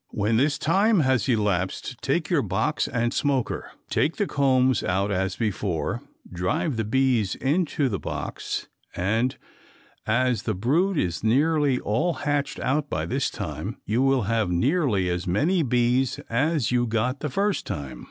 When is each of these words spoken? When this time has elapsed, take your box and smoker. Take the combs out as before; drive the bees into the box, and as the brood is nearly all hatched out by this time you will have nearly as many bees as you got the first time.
When 0.09 0.37
this 0.37 0.57
time 0.57 1.01
has 1.01 1.29
elapsed, 1.29 2.01
take 2.01 2.27
your 2.31 2.41
box 2.41 2.87
and 2.87 3.13
smoker. 3.13 3.69
Take 3.87 4.15
the 4.15 4.25
combs 4.25 4.81
out 4.81 5.11
as 5.11 5.35
before; 5.35 6.01
drive 6.33 6.75
the 6.75 6.83
bees 6.83 7.35
into 7.35 7.87
the 7.87 7.99
box, 7.99 8.67
and 8.95 9.37
as 10.07 10.41
the 10.41 10.55
brood 10.55 10.97
is 10.97 11.23
nearly 11.23 11.79
all 11.79 12.13
hatched 12.13 12.59
out 12.61 12.89
by 12.89 13.05
this 13.05 13.29
time 13.29 13.77
you 13.85 14.01
will 14.01 14.23
have 14.23 14.49
nearly 14.49 15.07
as 15.07 15.27
many 15.27 15.61
bees 15.61 16.19
as 16.31 16.71
you 16.71 16.87
got 16.87 17.19
the 17.19 17.29
first 17.29 17.67
time. 17.67 17.99